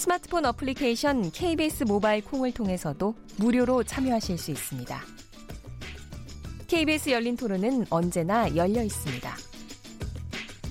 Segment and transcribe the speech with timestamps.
[0.00, 4.98] 스마트폰 어플리케이션 KBS 모바일 콩을 통해서도 무료로 참여하실 수 있습니다.
[6.68, 9.30] KBS 열린 토론은 언제나 열려 있습니다.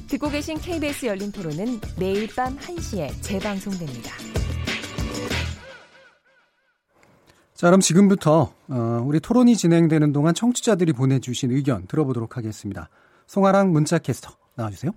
[0.08, 4.12] 듣고 계신 KBS 열린 토론은 매일 밤 1시에 재방송됩니다.
[7.54, 12.90] 자, 그럼 지금부터 어, 우리 토론이 진행되는 동안 청취자들이 보내주신 의견 들어보도록 하겠습니다.
[13.28, 14.92] 송아랑 문자 캐스터 나와주세요.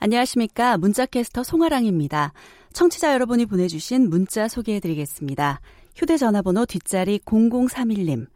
[0.00, 0.78] 안녕하십니까.
[0.78, 2.32] 문자캐스터 송아랑입니다.
[2.72, 5.60] 청취자 여러분이 보내주신 문자 소개해드리겠습니다.
[5.96, 8.28] 휴대전화번호 뒷자리 0031님.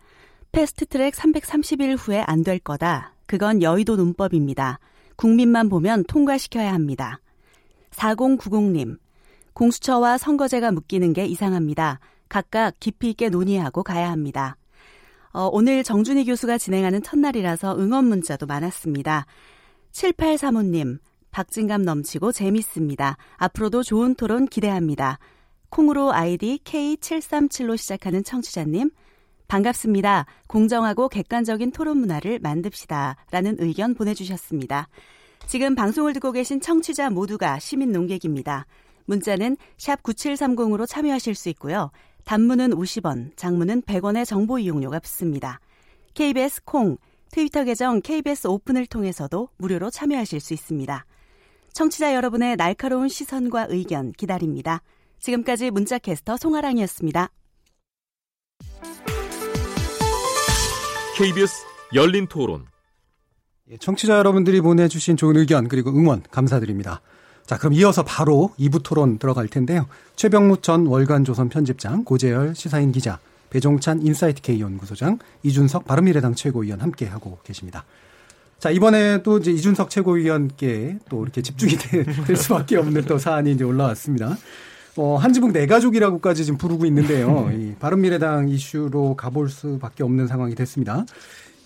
[0.51, 3.15] 패스트트랙 330일 후에 안 될 거다.
[3.27, 4.81] 그건 여의도 논법입니다.
[5.15, 7.21] 국민만 보면 통과시켜야 합니다.
[7.93, 8.99] 4090님.
[9.55, 12.01] 공수처와 선거제가 묶이는 게 이상합니다.
[12.29, 14.57] 각각 깊이 있게 논의하고 가야 합니다.
[15.31, 19.27] 어, 오늘 정준희 교수가 진행하는 첫날이라서 응원 문자도 많았습니다.
[19.93, 20.99] 7835님,
[21.33, 23.17] 박진감 넘치고 재밌습니다.
[23.37, 25.19] 앞으로도 좋은 토론 기대합니다.
[25.71, 28.91] 콩으로 아이디 K737로 시작하는 청취자님,
[29.49, 30.27] 반갑습니다.
[30.47, 33.17] 공정하고 객관적인 토론 문화를 만듭시다.
[33.31, 34.89] 라는 의견 보내주셨습니다.
[35.47, 38.67] 지금 방송을 듣고 계신 청취자 모두가 시민 농객입니다.
[39.07, 41.91] 문자는 샵 9730으로 참여하실 수 있고요.
[42.25, 45.61] 단문은 50원, 장문은 100원의 정보 이용료가 붙습니다.
[46.15, 46.99] KBS 콩,
[47.31, 51.05] 트위터 계정 KBS 오픈을 통해서도 무료로 참여하실 수 있습니다.
[51.73, 54.83] 청취자 여러분의 날카로운 시선과 의견 기다립니다.
[55.21, 57.29] 지금까지 문자캐스터 송아랑이었습니다.
[61.17, 62.67] KBS 열린 토론.
[63.71, 67.01] 예, 청취자 여러분들이 보내주신 좋은 의견 그리고 응원 감사드립니다.
[67.47, 69.87] 자, 그럼 이어서 바로 2부 토론 들어갈 텐데요.
[70.17, 73.19] 최병무 전 월간조선 편집장, 고재열 시사인 기자,
[73.51, 77.85] 배종찬 인사이트 K 연구소장, 이준석 바른미래당 최고위원 함께 하고 계십니다.
[78.63, 81.73] 자, 이번에 또 이제 이준석 최고위원께 또 이렇게 집중이
[82.29, 84.39] 될 수밖에 없는 또 사안이 이제 올라왔습니다.
[84.95, 87.51] 어, 한지붕 내가족이라고까지 지금 부르고 있는데요.
[87.59, 91.05] 이 바른미래당 이슈로 가볼 수밖에 없는 상황이 됐습니다.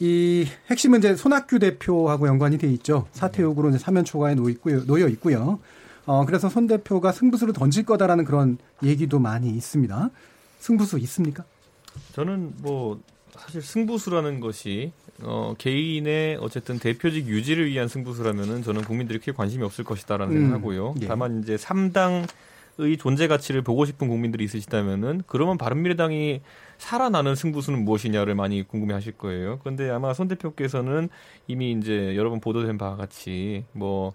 [0.00, 3.06] 이 핵심은 이제 손학규 대표하고 연관이 돼 있죠.
[3.12, 4.82] 사퇴 요구로 이제 사면 초과에 놓여 있고요.
[4.86, 5.58] 놓여 있고요.
[6.06, 10.08] 어, 그래서 손 대표가 승부수를 던질 거다라는 그런 얘기도 많이 있습니다.
[10.60, 11.44] 승부수 있습니까?
[12.14, 12.98] 저는 뭐
[13.38, 19.84] 사실 승부수라는 것이 어, 개인의 어쨌든 대표직 유지를 위한 승부수라면은 저는 국민들이 크게 관심이 없을
[19.84, 20.94] 것이다라는 음, 생각하고요.
[21.02, 21.06] 예.
[21.06, 26.42] 다만 이제 3당의 존재 가치를 보고 싶은 국민들이 있으시다면은 그러면 바른미래당이
[26.78, 29.58] 살아나는 승부수는 무엇이냐를 많이 궁금해 하실 거예요.
[29.60, 31.08] 그런데 아마 손 대표께서는
[31.46, 34.12] 이미 이제 여러 번 보도된 바와 같이 뭐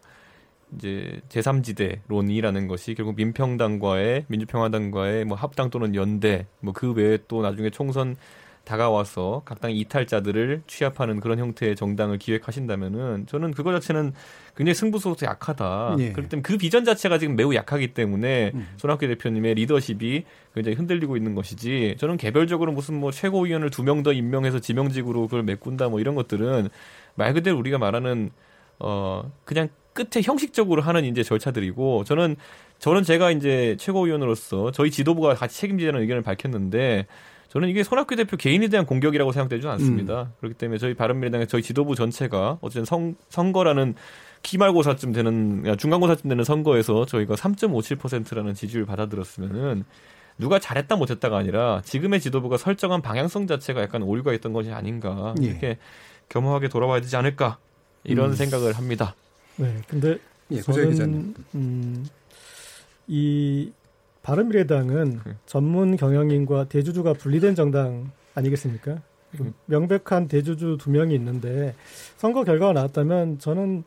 [0.77, 7.69] 이제 제3지대론이라는 것이 결국 민평당과의 민주평화당과의 뭐 합당 또는 연대 뭐 그 외에 또 나중에
[7.71, 8.15] 총선
[8.63, 14.13] 다가와서 각당 이탈자들을 취합하는 그런 형태의 정당을 기획하신다면은 저는 그거 자체는
[14.55, 15.95] 굉장히 승부수로서 약하다.
[15.99, 16.11] 예.
[16.11, 18.67] 그렇기 때문에 그 비전 자체가 지금 매우 약하기 때문에 음.
[18.77, 20.23] 손학규 대표님의 리더십이
[20.53, 25.43] 굉장히 흔들리고 있는 것이지 저는 개별적으로 무슨 뭐 최고위원을 두 명 더 임명해서 지명직으로 그걸
[25.43, 26.69] 메꾼다 뭐 이런 것들은
[27.15, 28.31] 말 그대로 우리가 말하는
[28.79, 32.35] 어 그냥 끝에 형식적으로 하는 이제 절차들이고 저는
[32.79, 37.05] 저는 제가 이제 최고위원으로서 저희 지도부가 같이 책임지자는 의견을 밝혔는데
[37.51, 40.21] 저는 이게 손학규 대표 개인에 대한 공격이라고 생각되지 않습니다.
[40.21, 40.33] 음.
[40.39, 43.95] 그렇기 때문에 저희 바른미래당의 저희 지도부 전체가 어쨌든 선, 선거라는
[44.41, 49.83] 기말고사쯤 되는 중간고사쯤 되는 선거에서 저희가 3.57%라는 지지율 받아들였으면은
[50.37, 55.47] 누가 잘했다 못했다가 아니라 지금의 지도부가 설정한 방향성 자체가 약간 오류가 있던 것이 아닌가 예.
[55.47, 55.77] 이렇게
[56.29, 57.57] 겸허하게 돌아와야 되지 않을까
[58.05, 58.35] 이런 음.
[58.35, 59.13] 생각을 합니다.
[59.57, 60.17] 네, 근데
[60.51, 62.07] 예, 저는 음,
[63.07, 63.73] 이
[64.23, 65.33] 바른미래당은 네.
[65.45, 69.01] 전문 경영인과 대주주가 분리된 정당 아니겠습니까?
[69.39, 69.53] 음.
[69.65, 71.73] 명백한 대주주 두 명이 있는데
[72.17, 73.83] 선거 결과가 나왔다면 저는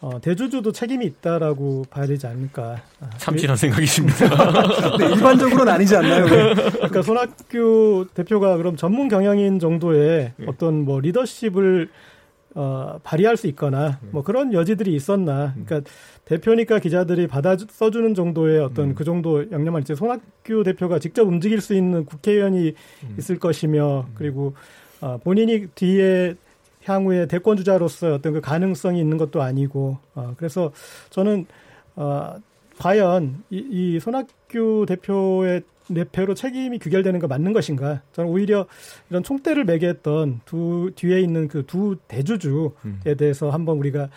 [0.00, 2.82] 어, 대주주도 책임이 있다라고 봐야 되지 않을까.
[3.18, 4.28] 참신한 생각이십니다.
[4.96, 6.24] 네, 일반적으로는 아니지 않나요?
[6.24, 10.46] 그러니까 손학규 대표가 그럼 전문 경영인 정도의 네.
[10.48, 11.90] 어떤 뭐 리더십을
[12.54, 14.08] 어, 발휘할 수 있거나 네.
[14.10, 15.54] 뭐 그런 여지들이 있었나.
[15.56, 15.64] 음.
[15.66, 15.90] 그러니까
[16.24, 18.94] 대표니까 기자들이 받아 써주는 정도의 어떤 음.
[18.94, 22.74] 그 정도 양념을 이제 손학규 대표가 직접 움직일 수 있는 국회의원이
[23.04, 23.14] 음.
[23.18, 24.12] 있을 것이며 음.
[24.14, 24.54] 그리고
[25.00, 26.34] 어, 본인이 뒤에
[26.84, 30.72] 향후에 대권 주자로서 어떤 그 가능성이 있는 것도 아니고 어, 그래서
[31.10, 31.46] 저는
[31.96, 32.36] 어,
[32.78, 35.62] 과연 이, 이 손학 손학규 대표의
[35.92, 38.02] 내표로 책임이 규결되는 거 맞는 것인가?
[38.12, 38.66] 저는 오히려
[39.10, 43.00] 이런 총대를 매게 했던 두 뒤에 있는 그 두 대주주에 음.
[43.18, 44.08] 대해서 한번 우리가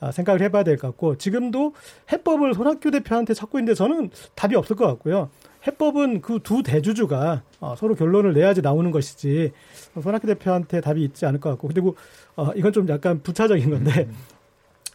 [0.00, 1.74] 아, 생각을 해봐야 될 것 같고 지금도
[2.10, 5.30] 해법을 손학규 대표한테 찾고 있는데 저는 답이 없을 것 같고요.
[5.66, 9.52] 해법은 그 두 대주주가 어, 서로 결론을 내야지 나오는 것이지
[10.02, 11.94] 손학규 대표한테 답이 있지 않을 것 같고 그리고
[12.34, 14.14] 어, 이건 좀 약간 부차적인 건데 음.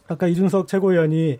[0.08, 1.38] 아까 이준석 최고위원이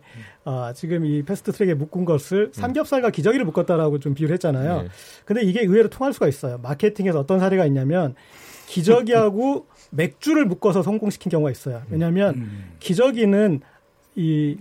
[0.48, 2.52] 어, 지금 이 패스트 트랙에 묶은 것을 음.
[2.52, 4.82] 삼겹살과 기저귀를 묶었다라고 좀 비유를 했잖아요.
[4.82, 4.88] 네.
[5.26, 6.58] 근데 이게 의외로 통할 수가 있어요.
[6.62, 8.14] 마케팅에서 어떤 사례가 있냐면
[8.66, 11.82] 기저귀하고 맥주를 묶어서 성공시킨 경우가 있어요.
[11.90, 12.72] 왜냐하면 음.
[12.80, 13.60] 기저귀는
[14.16, 14.56] 이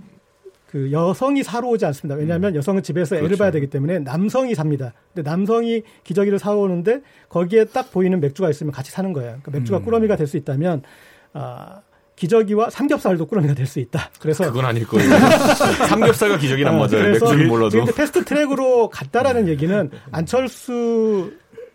[0.69, 2.15] 그 여성이 사러 오지 않습니다.
[2.15, 2.57] 왜냐하면 음.
[2.57, 3.41] 여성은 집에서 애를 그렇죠.
[3.41, 4.93] 봐야 되기 때문에 남성이 삽니다.
[5.13, 9.39] 근데 남성이 기저귀를 사오는데 거기에 딱 보이는 맥주가 있으면 같이 사는 거예요.
[9.41, 9.85] 그러니까 맥주가 음.
[9.85, 10.83] 꾸러미가 될 수 있다면
[11.31, 11.79] 아
[12.17, 14.09] 기저귀와 삼겹살도 꾸러미가 될 수 있다.
[14.19, 15.09] 그래서 그건 아닐 거예요.
[15.87, 17.11] 삼겹살과 기저귀는 안 어, 맞아요.
[17.11, 17.85] 맥주는 몰라도.
[17.85, 21.31] 패스트 트랙으로 갔다라는 얘기는 안철수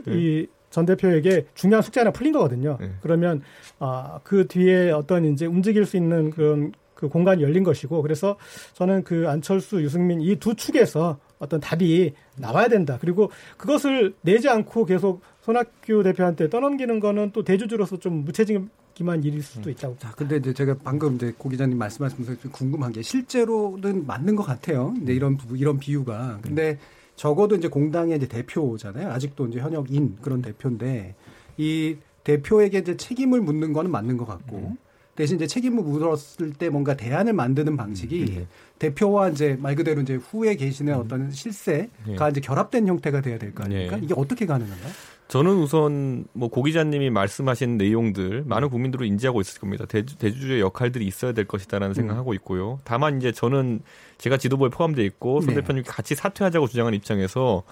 [0.06, 2.76] 이전 대표에게 중요한 숙제 하나 풀린 거거든요.
[2.80, 2.90] 네.
[3.02, 3.42] 그러면
[3.78, 8.36] 아, 그 뒤에 어떤 이제 움직일 수 있는 그런 그 공간이 열린 것이고 그래서
[8.74, 12.98] 저는 그 안철수, 유승민 이 두 축에서 어떤 답이 나와야 된다.
[13.00, 19.42] 그리고 그것을 내지 않고 계속 손학규 대표한테 떠넘기는 거는 또 대주주로서 좀 무책임 기만 일일
[19.42, 19.72] 수도 음.
[19.72, 19.96] 있다고.
[19.98, 24.42] 자, 근데 이제 제가 방금 이제 고 기자님 말씀하시면서 좀 궁금한 게 실제로는 맞는 것
[24.42, 24.92] 같아요.
[24.94, 26.38] 근데 이런 이런 비유가.
[26.42, 26.78] 근데
[27.16, 29.10] 적어도 이제 공당의 이제 대표잖아요.
[29.10, 31.14] 아직도 이제 현역인 그런 대표인데
[31.56, 34.76] 이 대표에게 이제 책임을 묻는 거는 맞는 것 같고 음.
[35.14, 38.34] 대신 이제 책임을 물었을 때 뭔가 대안을 만드는 방식이 음.
[38.34, 38.46] 네.
[38.78, 41.00] 대표와 이제 말 그대로 이제 후에 계시는 음.
[41.00, 42.16] 어떤 실세가 네.
[42.30, 43.96] 이제 결합된 형태가 돼야 될 거 아닙니까?
[43.96, 44.02] 네.
[44.04, 44.92] 이게 어떻게 가능한가요?
[45.28, 49.86] 저는 우선 뭐고 기자님이 말씀하신 내용들 많은 국민들로 인지하고 있을 겁니다.
[49.86, 51.94] 대주, 대주주의 역할들이 있어야 될 것이다라는 음.
[51.94, 52.80] 생각하고 있고요.
[52.84, 53.80] 다만 이제 저는
[54.18, 55.60] 제가 지도부에 포함되어 있고 손 네.
[55.60, 57.62] 대표님 같이 사퇴하자고 주장하는 입장에서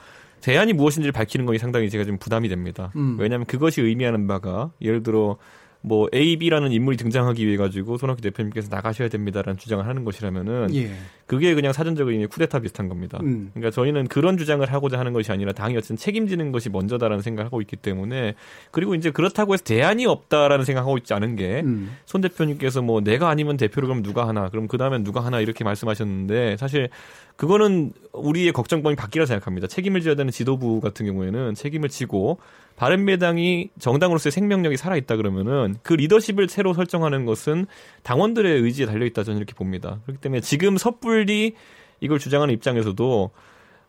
[0.40, 2.92] 대안이 무엇인지를 밝히는 것이 상당히 제가 좀 부담이 됩니다.
[2.96, 3.16] 음.
[3.18, 5.36] 왜냐하면 그것이 의미하는 바가 예를 들어
[5.82, 10.90] 뭐 A, B라는 인물이 등장하기 위해 가지고 손학규 대표님께서 나가셔야 됩니다라는 주장을 하는 것이라면은 예.
[11.26, 13.18] 그게 그냥 사전적인 쿠데타 비슷한 겁니다.
[13.22, 13.50] 음.
[13.54, 17.60] 그러니까 저희는 그런 주장을 하고자 하는 것이 아니라 당이 어쨌든 책임지는 것이 먼저다라는 생각을 하고
[17.62, 18.34] 있기 때문에
[18.70, 22.20] 그리고 이제 그렇다고 해서 대안이 없다라는 생각하고 있지 않은 게손 음.
[22.20, 26.56] 대표님께서 뭐 내가 아니면 대표를 그럼 누가 하나 그럼 그 다음엔 누가 하나 이렇게 말씀하셨는데
[26.58, 26.90] 사실
[27.36, 29.66] 그거는 우리의 걱정범위 바뀌라 생각합니다.
[29.66, 32.38] 책임을 져야 되는 지도부 같은 경우에는 책임을 지고
[32.80, 37.66] 바른미래당이 정당으로서의 생명력이 살아있다 그러면은 그 리더십을 새로 설정하는 것은
[38.04, 40.00] 당원들의 의지에 달려있다 저는 이렇게 봅니다.
[40.06, 41.52] 그렇기 때문에 지금 섣불리
[42.00, 43.30] 이걸 주장하는 입장에서도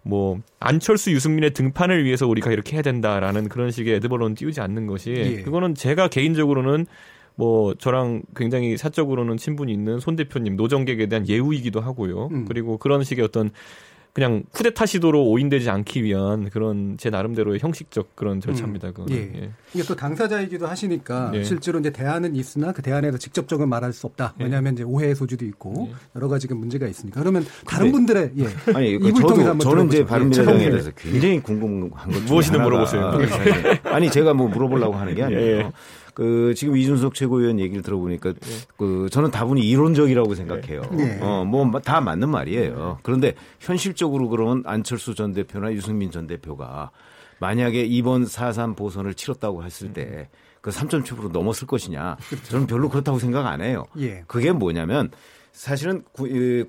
[0.04, 5.12] 뭐 안철수 유승민의 등판을 위해서 우리가 이렇게 해야 된다라는 그런 식의 에드벌론 띄우지 않는 것이
[5.12, 5.42] 예.
[5.42, 6.86] 그거는 제가 개인적으로는
[7.36, 12.28] 뭐 저랑 굉장히 사적으로는 친분이 있는 손 대표님 노정객에 대한 예우이기도 하고요.
[12.34, 12.46] 음.
[12.46, 13.52] 그리고 그런 식의 어떤
[14.14, 18.90] 그냥 쿠데타 시도로 오인되지 않기 위한 그런 제 나름대로의 형식적 그런 절차입니다.
[18.90, 19.06] 음.
[19.10, 19.16] 예.
[19.16, 19.52] 예.
[19.74, 21.44] 이게 또 당사자이기도 하시니까 예.
[21.46, 24.34] 실제로 이제 대안은 있으나 그 대안에서 직접적으로 말할 수 없다.
[24.40, 24.44] 예.
[24.44, 25.96] 왜냐하면 이제 오해의 소지도 있고 예.
[26.18, 27.22] 여러 가지가 문제가 있으니까.
[27.22, 28.48] 그러면 다른 분들의 예.
[28.76, 33.14] 아니 그 저도 저는 이제 바른미래당에 대해서 굉장히 궁금한 것 무엇이든 물어보세요.
[33.86, 35.72] 아니 제가 뭐 물어보려고 하는 게 아니에요.
[36.14, 38.58] 그 지금 이준석 최고위원 얘기를 들어보니까 네.
[38.78, 40.82] 그 저는 다분히 이론적이라고 생각해요.
[40.92, 41.20] 네.
[41.22, 43.00] 어뭐 다 맞는 말이에요.
[43.04, 46.92] 그런데 현실적으로 그러면 안철수 전 대표나 유승민 전 대표가
[47.40, 50.30] 만약에 이번 4.3 보선을 치렀다고 했을 때
[50.62, 52.18] 그 3.7% 넘었을 것이냐.
[52.50, 53.84] 저는 별로 그렇다고 생각 안 해요.
[54.00, 54.24] 예.
[54.28, 55.10] 그게 뭐냐면
[55.52, 56.04] 사실은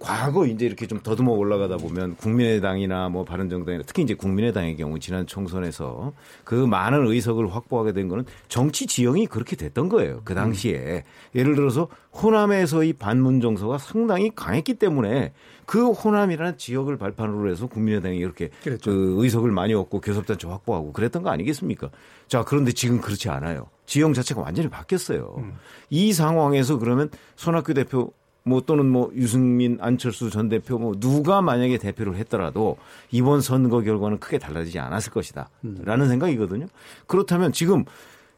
[0.01, 5.27] 과거 이제 이렇게 좀 더듬어 올라가다 보면 국민의당이나 뭐 바른정당이나 특히 이제 국민의당의 경우 지난
[5.27, 6.13] 총선에서
[6.45, 10.23] 그 많은 의석을 확보하게 된 거는 정치 지형이 그렇게 됐던 거예요.
[10.25, 11.39] 그 당시에 음.
[11.39, 15.33] 예를 들어서 호남에서의 반문 정서가 상당히 강했기 때문에
[15.65, 18.91] 그 호남이라는 지역을 발판으로 해서 국민의당이 이렇게 그랬죠.
[18.91, 21.91] 그 의석을 많이 얻고 교섭단체 확보하고 그랬던 거 아니겠습니까?
[22.27, 23.69] 자 그런데 지금 그렇지 않아요.
[23.87, 25.37] 지형 자체가 완전히 바뀌었어요.
[25.39, 25.55] 음.
[25.89, 28.13] 이 상황에서 그러면 손학규 대표
[28.45, 32.77] 뭐 또는 뭐 유승민, 안철수 전 대표 뭐 누가 만약에 대표를 했더라도
[33.11, 35.49] 이번 선거 결과는 크게 달라지지 않았을 것이다.
[35.85, 36.67] 라는 생각이거든요.
[37.07, 37.85] 그렇다면 지금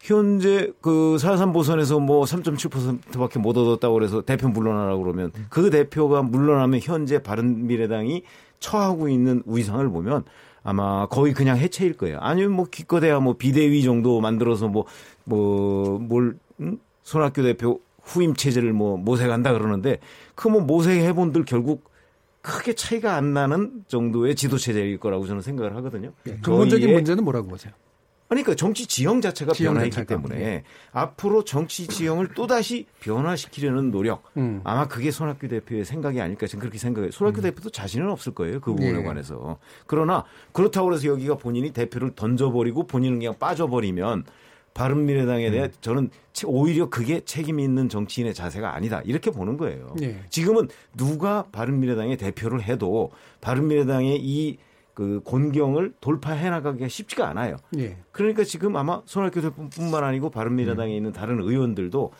[0.01, 7.23] 현재 그4.3 보선에서 뭐 3.7%밖에 못 얻었다고 그래서 대표 물러나라고 그러면 그 대표가 물러나면 현재
[7.23, 8.23] 바른 미래당이
[8.61, 10.25] 처하고 있는 위상을 보면
[10.63, 12.19] 아마 거의 그냥 해체일 거예요.
[12.21, 14.85] 아니면 뭐 기껏해야 뭐 비대위 정도 만들어서 뭐,
[15.25, 16.79] 뭐, 뭘, 음?
[17.03, 19.99] 손학규 대표 후임 체제를 뭐 모색한다 그러는데
[20.35, 21.91] 그 뭐 모색해본들 결국
[22.43, 26.13] 크게 차이가 안 나는 정도의 지도 체제일 거라고 저는 생각을 하거든요.
[26.25, 27.73] 네, 근본적인 문제는 뭐라고 보세요?
[28.29, 30.15] 그러니까 정치 지형 자체가 지형 변화했기 자체가.
[30.23, 30.65] 때문에 네.
[30.93, 34.61] 앞으로 정치 지형을 또 다시 변화시키려는 노력 음.
[34.65, 37.11] 아마 그게 손학규 대표의 생각이 아닐까 저는 그렇게 생각해요.
[37.13, 37.43] 손학규 음.
[37.43, 38.61] 대표도 자신은 없을 거예요.
[38.61, 39.03] 그 부분에 네.
[39.03, 39.59] 관해서.
[39.87, 44.25] 그러나 그렇다고 해서 여기가 본인이 대표를 던져버리고 본인은 그냥 빠져버리면
[44.75, 45.73] 바른미래당에 대해 음.
[45.81, 46.11] 저는
[46.47, 49.95] 오히려 그게 책임 있는 정치인의 자세가 아니다 이렇게 보는 거예요.
[49.99, 50.21] 네.
[50.31, 54.59] 지금은 누가 바른미래당의 대표를 해도 바른미래당의 이
[54.95, 57.57] 그 곤경을 돌파해 나가기가 쉽지가 않아요.
[57.71, 57.99] 네.
[58.13, 60.97] 그러니까 지금 아마 손학규 대표뿐만 아니고 바른미래당에 음.
[60.97, 62.13] 있는 다른 의원들도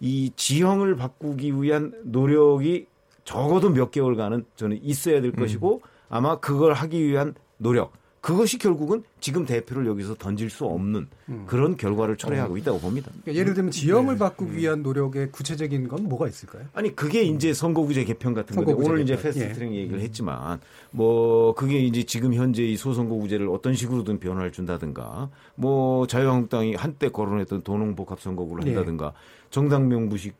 [0.00, 2.86] 이 지형을 바꾸기 위한 노력이
[3.24, 5.36] 적어도 몇 개월간은 저는 있어야 될 음.
[5.36, 11.44] 것이고 아마 그걸 하기 위한 노력 그것이 결국은 지금 대표를 여기서 던질 수 없는 음.
[11.46, 12.58] 그런 결과를 초래하고 어.
[12.58, 13.10] 있다고 봅니다.
[13.22, 14.18] 그러니까 예를 들면 지형을 네.
[14.18, 16.64] 바꾸기 위한 노력의 구체적인 건 뭐가 있을까요?
[16.74, 19.76] 아니 그게 이제 선거구제 개편 같은 건데 오늘 이제 패스트트랙 예.
[19.76, 20.60] 얘기를 했지만
[20.90, 27.62] 뭐 그게 이제 지금 현재 이 소선거구제를 어떤 식으로든 변화를 준다든가 뭐 자유한국당이 한때 거론했던
[27.62, 28.74] 도농복합 선거구를 예.
[28.74, 29.48] 한다든가 예.
[29.50, 30.34] 정당 명부식을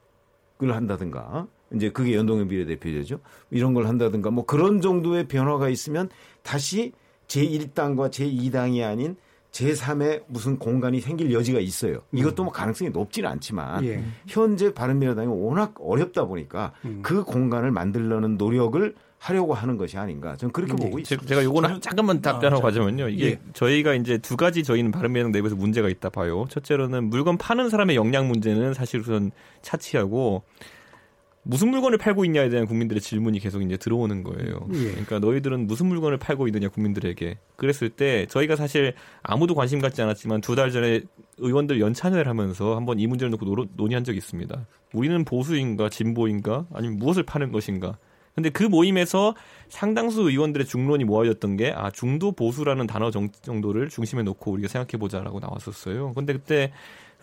[0.61, 3.21] 한다든가 이제 그게 연동형 비례대표제죠.
[3.51, 6.09] 이런 걸 한다든가 뭐 그런 정도의 변화가 있으면
[6.43, 6.93] 다시
[7.29, 9.17] 제1당과 제2당이 아닌
[9.53, 12.03] 제3의 무슨 공간이 생길 여지가 있어요.
[12.13, 14.03] 이것도 뭐 가능성이 높지는 않지만 예.
[14.27, 17.01] 현재 바른미래당이 워낙 어렵다 보니까 음.
[17.03, 20.37] 그 공간을 만들려는 노력을 하려고 하는 것이 아닌가.
[20.37, 20.85] 저는 그렇게 네.
[20.85, 21.27] 보고 있습니다.
[21.27, 23.09] 제가 요거는 잠깐만 답변하고 아, 가자면요.
[23.09, 23.41] 이게 예.
[23.53, 26.47] 저희가 이제 두 가지 저희는 바른미래당 내부에서 문제가 있다 봐요.
[26.49, 29.33] 첫째로는 물건 파는 사람의 역량 문제는 사실 우선
[29.63, 30.45] 차치하고
[31.43, 34.69] 무슨 물건을 팔고 있냐에 대한 국민들의 질문이 계속 이제 들어오는 거예요.
[34.75, 34.91] 예.
[34.91, 37.39] 그러니까 너희들은 무슨 물건을 팔고 있느냐 국민들에게.
[37.57, 41.01] 그랬을 때 저희가 사실 아무도 관심 갖지 않았지만 두 달 전에
[41.39, 44.67] 의원들 연찬회를 하면서 한번 이 문제를 놓고 노, 논의한 적이 있습니다.
[44.93, 47.97] 우리는 보수인가 진보인가 아니면 무엇을 파는 것인가.
[48.35, 49.35] 근데 그 모임에서
[49.69, 55.41] 상당수 의원들의 중론이 모아졌던 게 아 중도 보수라는 단어 정도를 중심에 놓고 우리가 생각해 보자라고
[55.41, 56.13] 나왔었어요.
[56.15, 56.73] 근데 그때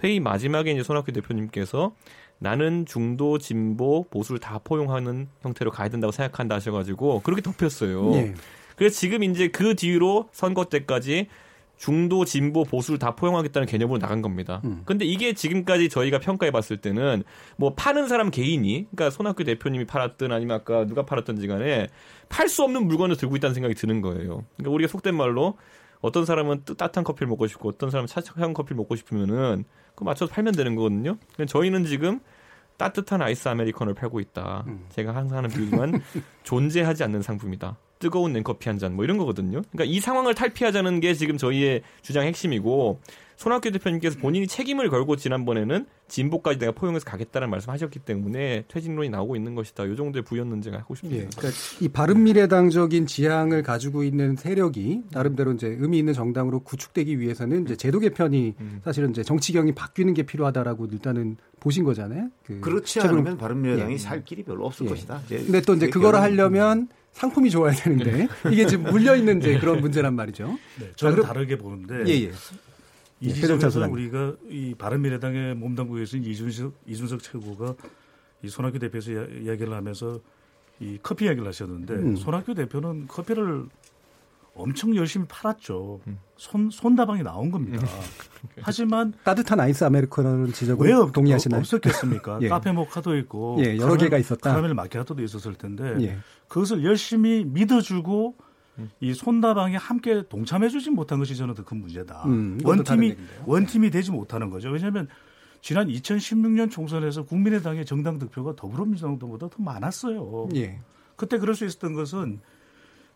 [0.04, 1.94] 회의 마지막에 이제 손학규 대표님께서
[2.40, 8.10] 나는 중도, 진보, 보수를 다 포용하는 형태로 가야 된다고 생각한다 하셔가지고 그렇게 덮였어요.
[8.12, 8.34] 네.
[8.76, 11.28] 그래서 지금 이제 그 뒤로 선거 때까지
[11.78, 14.62] 중도, 진보, 보수를 다 포용하겠다는 개념으로 나간 겁니다.
[14.64, 14.84] 음.
[14.86, 17.24] 근데 이게 지금까지 저희가 평가해 봤을 때는
[17.58, 21.88] 뭐 파는 사람 개인이, 그러니까 손학규 대표님이 팔았든 아니면 아까 누가 팔았든지 간에
[22.30, 24.46] 팔 수 없는 물건을 들고 있다는 생각이 드는 거예요.
[24.56, 25.58] 그러니까 우리가 속된 말로
[26.06, 30.54] 어떤 사람은 따뜻한 커피를 먹고 싶고 어떤 사람은 차차한 커피를 먹고 싶으면은 그 맞춰서 팔면
[30.54, 31.18] 되는 거거든요.
[31.48, 32.20] 저희는 지금
[32.78, 34.64] 따뜻한 아이스 아메리카노를 팔고 있다.
[34.68, 34.86] 음.
[34.90, 36.02] 제가 항상 하는 비유지만
[36.44, 37.78] 존재하지 않는 상품이다.
[38.00, 39.62] 뜨거운 냉커피 한 잔 뭐 이런 거거든요.
[39.72, 43.00] 그러니까 이 상황을 탈피하자는 게 지금 저희의 주장 핵심이고
[43.38, 49.56] 손학규 대표님께서 본인이 책임을 걸고 지난번에는 진보까지 내가 포용해서 가겠다는 말씀하셨기 때문에 퇴진론이 나오고 있는
[49.56, 49.86] 것이다.
[49.86, 51.24] 이 정도의 부연 논쟁을 하고 싶습니다.
[51.24, 57.64] 예, 그러니까 이 바른미래당적인 지향을 가지고 있는 세력이 나름대로 이제 의미 있는 정당으로 구축되기 위해서는
[57.64, 58.82] 이제 제도 개편이 음.
[58.84, 62.30] 사실은 이제 정치경이 바뀌는 게 필요하다라고 일단은 보신 거잖아요.
[62.44, 63.98] 그 그렇지 않으면 바른미래당이 예.
[63.98, 64.90] 살 길이 별로 없을 예.
[64.90, 65.22] 것이다.
[65.28, 70.14] 근데 또 이제 그거를 하려면 상품이 좋아야 되는데 이게 지금 물려 있는 이제 그런 문제란
[70.16, 70.58] 말이죠.
[70.80, 72.32] 네, 저는 자, 다르게 보는데 예, 예.
[73.26, 77.76] 이 지점에서 우리가 이 바른미래당의 몸담고 계신 이준석, 이준석 최고가
[78.44, 80.20] 이 손학규 대표에서 이야기를 하면서
[80.80, 82.16] 이 커피 이야기를 하셨는데 음.
[82.16, 83.66] 손학규 대표는 커피를
[84.56, 86.00] 엄청 열심히 팔았죠.
[86.08, 86.20] 음.
[86.38, 87.84] 손 손다방이 나온 겁니다.
[87.84, 88.00] 음.
[88.62, 91.60] 하지만 따뜻한 아이스 아메리카노는 지적을 왜 동의하시나요?
[91.60, 92.40] 없었겠습니까?
[92.44, 92.48] 예.
[92.48, 94.52] 카페 모카도 있고 예, 여러 개가 있었다.
[94.52, 96.18] 카라멜 마키아토도 있었을 텐데 예.
[96.48, 98.36] 그것을 열심히 믿어주고
[99.00, 102.24] 이 손다방에 함께 동참해주지 못한 것이 저는 더 큰 문제다.
[102.26, 103.16] 음, 원팀이
[103.46, 104.70] 원팀이 되지 못하는 거죠.
[104.70, 105.08] 왜냐하면
[105.62, 110.50] 지난 2016년 총선에서 국민의당의 정당 득표가 더불어민주당보다 더 많았어요.
[110.56, 110.80] 예.
[111.16, 112.40] 그때 그럴 수 있었던 것은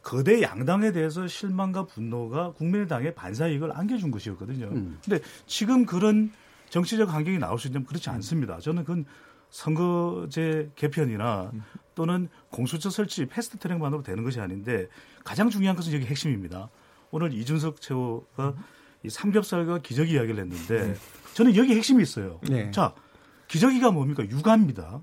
[0.02, 4.68] 거대 양당에 대해서 실망과 분노가 국민의당의 반사이익을 안겨준 것이었거든요.
[4.68, 4.98] 음.
[5.04, 6.32] 근데 지금 그런
[6.70, 8.60] 정치적 환경이 나올 수 있냐면 그렇지 않습니다.
[8.60, 9.06] 저는 그건
[9.50, 11.62] 선거제 개편이나 음.
[12.00, 14.88] 또는 공수처 설치 패스트 트랙만으로 되는 것이 아닌데
[15.26, 16.70] 가장 중요한 것은 여기 핵심입니다.
[17.12, 18.54] 오늘 이준석 최고가
[19.04, 20.96] 이 삼겹살과 기저귀 이야기를 했는데 네.
[21.34, 22.40] 저는 여기 핵심이 있어요.
[22.48, 22.72] 네.
[22.72, 22.94] 자,
[23.50, 24.24] 기저귀가 뭡니까?
[24.24, 25.02] 육아입니다.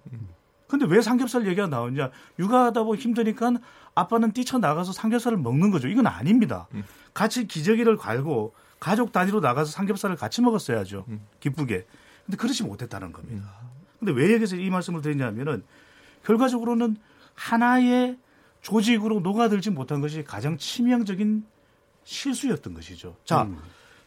[0.68, 2.12] 근데 왜 삼겹살 얘기가 나오냐?
[2.38, 3.52] 육아하다 보면 힘드니까
[3.94, 5.88] 아빠는 뛰쳐 나가서 삼겹살을 먹는 거죠.
[5.88, 6.66] 이건 아닙니다.
[7.12, 11.04] 같이 기저귀를 갈고 가족 단위로 나가서 삼겹살을 같이 먹었어야죠.
[11.40, 11.84] 기쁘게.
[12.24, 13.52] 근데 그렇지 못했다는 겁니다.
[13.98, 15.62] 근데 왜 여기서 이 말씀을 드리냐면은
[16.26, 16.96] 결과적으로는
[17.34, 18.18] 하나의
[18.60, 21.46] 조직으로 녹아들지 못한 것이 가장 치명적인
[22.02, 23.16] 실수였던 것이죠.
[23.24, 23.58] 자, 음.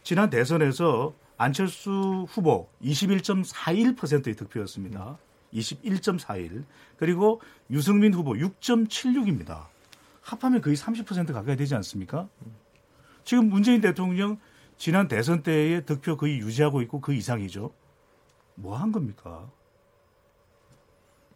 [0.02, 5.16] 지난 대선에서 안철수 후보 21.41%의 득표였습니다.
[5.54, 6.64] 21.41.
[6.98, 9.66] 그리고 유승민 후보 6.76입니다.
[10.20, 12.28] 합하면 거의 30% 가까이 되지 않습니까?
[13.24, 14.38] 지금 문재인 대통령
[14.76, 17.72] 지난 대선 때의 득표 거의 유지하고 있고 그 이상이죠.
[18.56, 19.48] 뭐 한 겁니까?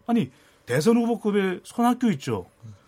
[0.06, 0.30] 아니
[0.66, 2.46] 대선 후보급의 손학규 있죠.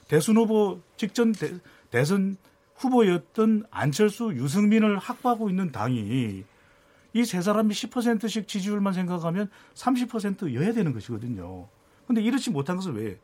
[0.08, 1.52] 대선 후보 직전 대,
[1.90, 2.36] 대선
[2.76, 6.44] 후보였던 안철수, 유승민을 확보하고 있는 당이
[7.14, 11.66] 이 세 사람이 10%씩 지지율만 생각하면 30%여야 되는 것이거든요.
[12.06, 13.18] 근데 이렇지 못한 것은 왜?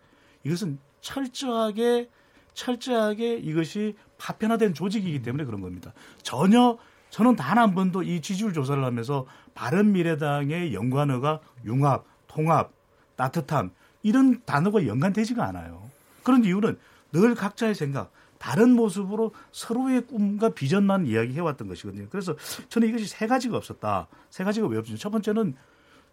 [0.45, 2.09] 이것은 철저하게
[2.55, 5.93] 철저하게 이것이 파편화된 조직이기 때문에 그런 겁니다.
[6.23, 6.79] 전혀
[7.11, 12.73] 저는 단 한 번도 이 지지율 조사를 하면서 바른 미래당의 연관어가 융합, 통합,
[13.17, 15.89] 따뜻함 이런 단어가 연관되지가 않아요.
[16.23, 16.79] 그런 이유는
[17.13, 22.09] 늘 각자의 생각, 다른 모습으로 서로의 꿈과 비전만 이야기해왔던 것이거든요.
[22.11, 22.37] 그래서
[22.69, 24.09] 저는 이것이 세 가지가 없었다.
[24.31, 24.99] 세 가지가 왜 없었냐.
[24.99, 25.55] 첫 번째는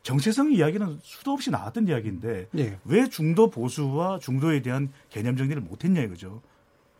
[0.03, 2.79] 정체성 이야기는 수도 없이 나왔던 이야기인데 네.
[2.85, 6.41] 왜 중도 보수와 중도에 대한 개념 정리를 못했냐 이거죠.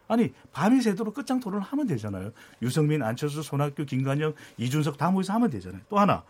[0.07, 2.31] 아니 밤이 새도록 끝장 토론을 하면 되잖아요.
[2.63, 5.81] 유성민, 안철수, 손학규, 김관영, 이준석 다 모여서 하면 되잖아요.
[5.89, 6.23] 또 하나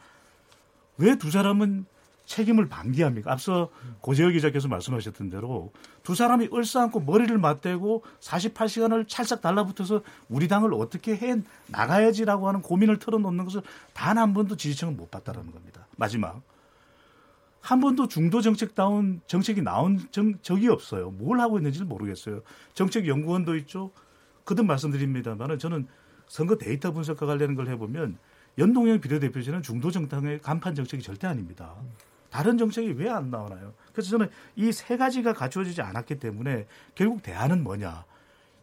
[0.97, 1.85] 왜 두 사람은
[2.29, 3.31] 책임을 방기합니까?
[3.31, 3.71] 앞서
[4.01, 11.15] 고재혁 기자께서 말씀하셨던 대로 두 사람이 얼싸안고 머리를 맞대고 48시간을 찰싹 달라붙어서 우리 당을 어떻게
[11.15, 15.87] 해 나가야지라고 하는 고민을 털어놓는 것을 단 한 번도 지지층은 못 봤다라는 겁니다.
[15.97, 16.41] 마지막
[17.61, 21.09] 한 번도 중도 정책다운 정책이 나온 정, 적이 없어요.
[21.11, 22.41] 뭘 하고 있는지는 모르겠어요.
[22.75, 23.91] 정책연구원도 있죠.
[24.45, 25.87] 거듭 말씀드립니다만은 저는
[26.27, 28.17] 선거 데이터 분석과 관련된 걸 해보면
[28.59, 31.73] 연동형 비례대표제는 중도 정당의 간판 정책이 절대 아닙니다.
[32.29, 33.73] 다른 정책이 왜 안 나오나요?
[33.93, 38.05] 그래서 저는 이 세 가지가 갖추어지지 않았기 때문에 결국 대안은 뭐냐?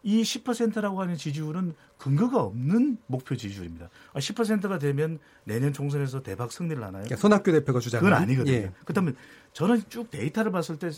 [0.03, 3.89] 이 10%라고 하는 지지율은 근거가 없는 목표 지지율입니다.
[4.15, 7.03] 10%가 아, 되면 내년 총선에서 대박 승리를 하나요?
[7.05, 8.55] 그러니까 손학규 대표가 주장하는 그건 아니거든요.
[8.57, 8.73] 예.
[8.85, 9.17] 그렇다면
[9.53, 10.91] 저는 쭉 데이터를 봤을 때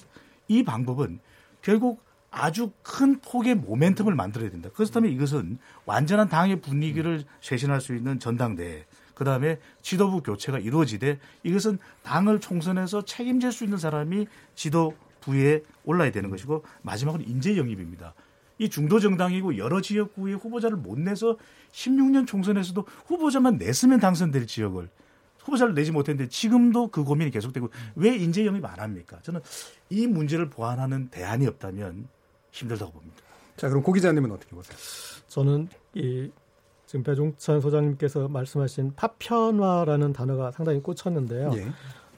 [0.51, 1.21] 이 방법은
[1.63, 4.69] 결국 아주 큰 폭의 모멘텀을 만들어야 된다.
[4.75, 8.87] 그렇다면 이것은 완전한 당의 분위기를 쇄신할 수 있는 전당대회,
[9.19, 16.31] 그 다음에 지도부 교체가 이루어지되 이것은 당을 총선에서 책임질 수 있는 사람이 지도부에 올라야 되는
[16.31, 18.15] 것이고 마지막은 인재 영입입니다.
[18.59, 21.37] 이 중도 정당이고 여러 지역구에 후보자를 못 내서
[21.73, 24.89] 16년 총선에서도 후보자만 냈으면 당선될 지역을
[25.41, 29.19] 후보자를 내지 못했는데 지금도 그 고민이 계속되고 왜 인재 영입 안 합니까?
[29.23, 29.41] 저는
[29.91, 32.07] 이 문제를 보완하는 대안이 없다면
[32.53, 33.17] 힘들다고 봅니다.
[33.57, 34.79] 자, 그럼 고 기자님은 어떻게 보세요?
[35.27, 36.31] 저는 이
[36.89, 41.51] 지금 배종찬 소장님께서 말씀하신 파편화라는 단어가 상당히 꽂혔는데요.
[41.55, 41.67] 예.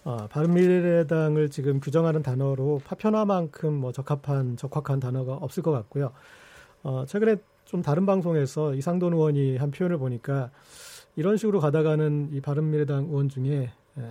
[0.05, 6.13] 어, 바른미래당을 지금 규정하는 단어로 파편화만큼 뭐 적합한 적확한 단어가 없을 것 같고요.
[6.85, 10.53] 어, 최근에 좀 다른 방송에서 이상돈 의원이 한 표현을 보니까
[11.17, 14.03] 이런 식으로 가다가는 이 바른미래당 의원 중에 에,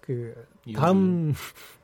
[0.00, 0.32] 그
[0.76, 1.34] 다음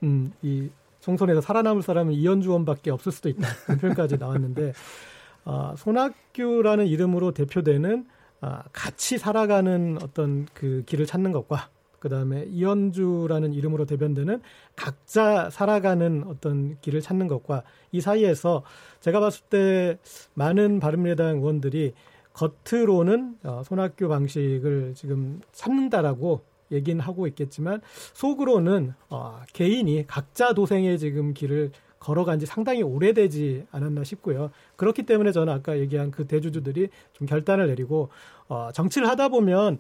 [0.05, 3.49] 음, 이 총선에서 살아남을 사람은 이현주 의원밖에 없을 수도 있다.
[3.65, 4.73] 그런 표현까지 나왔는데
[5.45, 8.07] 어, 손학규라는 이름으로 대표되는
[8.41, 14.43] 아, 같이 살아가는 어떤 그 길을 찾는 것과 그 다음에 이현주라는 이름으로 대변되는
[14.77, 18.63] 각자 살아가는 어떤 길을 찾는 것과 이 사이에서
[19.01, 19.99] 제가 봤을 때
[20.35, 21.95] 많은 바른미래당 의원들이
[22.35, 27.81] 겉으로는 어, 손학규 방식을 지금 찾는다라고 얘기는 하고 있겠지만
[28.13, 31.71] 속으로는 어, 개인이 각자 도생의 지금 길을
[32.05, 34.51] 걸어간 지 상당히 오래되지 않았나 싶고요.
[34.77, 38.11] 그렇기 때문에 저는 아까 얘기한 그 대주주들이 좀 결단을 내리고
[38.47, 39.79] 어, 정치를 하다 보면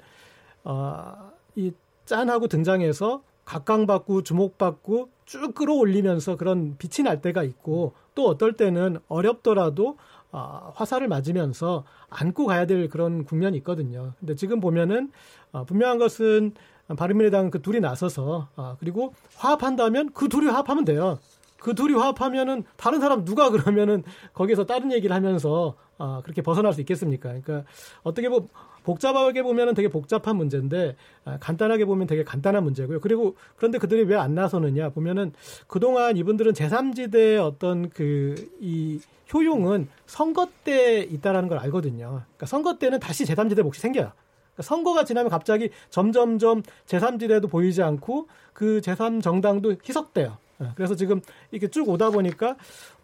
[0.64, 1.72] 어, 이
[2.06, 9.98] 짠하고 등장해서 각광받고 주목받고 쭉 끌어올리면서 그런 빛이 날 때가 있고 또 어떨 때는 어렵더라도
[10.32, 14.14] 어, 화살을 맞으면서 안고 가야 될 그런 국면이 있거든요.
[14.18, 15.12] 근데 지금 보면은
[15.52, 16.54] 어, 분명한 것은
[16.96, 21.18] 바른미래당 그 둘이 나서서 어, 그리고 화합한다면 그 둘이 화합하면 돼요.
[21.64, 24.03] 그 둘이 화합하면은 다른 사람 누가 그러면은
[24.35, 27.31] 거기서 다른 얘기를 하면서 아, 그렇게 벗어날 수 있겠습니까?
[27.31, 27.64] 그러니까
[28.03, 28.48] 어떻게 보
[28.83, 33.00] 복잡하게 보면은 되게 복잡한 문제인데 아, 간단하게 보면 되게 간단한 문제고요.
[33.00, 35.33] 그리고 그런데 그들이 왜 안 나서느냐 보면은
[35.66, 39.00] 그동안 이분들은 제3지대의 어떤 그 이
[39.33, 42.24] 효용은 선거 때 있다라는 걸 알거든요.
[42.27, 44.12] 그러니까 선거 때는 다시 제3지대 몫이 생겨요.
[44.12, 50.37] 그러니까 선거가 지나면 갑자기 점점점 제3지대도 보이지 않고 그 제3정당도 희석돼요.
[50.60, 52.56] 예, 그래서 지금 이렇게 쭉 오다 보니까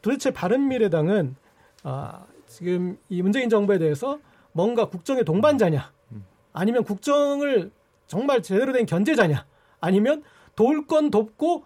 [0.02, 1.36] 도대체 바른미래당은
[1.82, 4.18] 아, 지금 이 문재인 정부에 대해서
[4.52, 5.92] 뭔가 국정의 동반자냐?
[6.52, 7.70] 아니면 국정을
[8.06, 9.46] 정말 제대로 된 견제자냐?
[9.80, 10.24] 아니면
[10.56, 11.64] 도울 건 돕고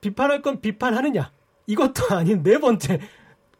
[0.00, 1.30] 비판할 건 비판하느냐?
[1.66, 3.00] 이것도 아닌 네 번째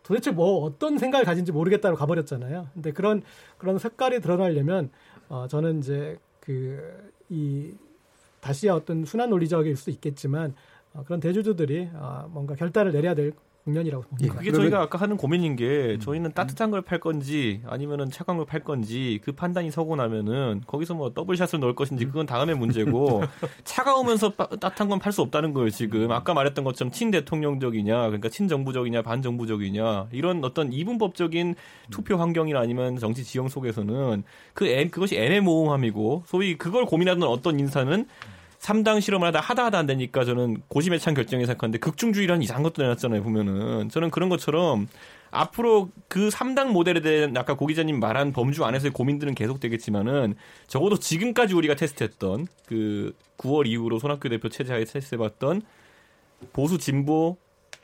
[0.03, 2.69] 도대체 뭐 어떤 생각을 가진지 모르겠다고 가버렸잖아요.
[2.75, 3.23] 근데 그런
[3.59, 4.91] 그런 색깔이 드러나려면
[5.29, 7.75] 어, 저는 이제 그 이
[8.41, 10.55] 다시 어떤 순환 논리적일 수도 있겠지만 어,
[11.05, 13.33] 그런 대주주들이 어, 뭔가 결단을 내려야 될
[13.65, 14.35] 국면이라고 봅니다.
[14.35, 18.65] 예, 그게 저희가 아까 하는 고민인 게 저희는 따뜻한 걸팔 건지 아니면은 차가운 걸 팔
[18.65, 23.23] 건지 그 판단이 서고 나면은 거기서 뭐 더블샷을 넣을 것인지 그건 다음의 문제고
[23.63, 29.03] 차가우면서 따뜻한 건 팔 수 없다는 거예요 지금 아까 말했던 것처럼 친 대통령적이냐 그러니까 친정부적이냐
[29.03, 31.55] 반정부적이냐 이런 어떤 이분법적인
[31.91, 34.25] 투표 환경이나 아니면 정치 지형 속에서는
[34.55, 38.07] 그 애, 그것이 애매모호함이고 소위 그걸 고민하던 어떤 인사는
[38.63, 42.81] 3당 실험을 하다 하다 하다 안 되니까 저는 고심에 찬 결정에 생각하는데 극중주의라는 이상한 것도
[42.83, 43.89] 내놨잖아요, 보면은.
[43.89, 44.87] 저는 그런 것처럼
[45.33, 50.37] 앞으로 그 3당 모델에 대한 아까 고 기자님 말한 범주 안에서의 고민들은 계속되겠지만은
[50.69, 55.63] 적어도 지금까지 우리가 테스트했던 그 9월 이후로 손학규 대표 체제하에 테스트해봤던
[56.53, 57.39] 보수 진보